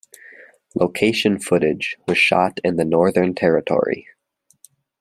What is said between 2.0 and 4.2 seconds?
was shot in the Northern Territory.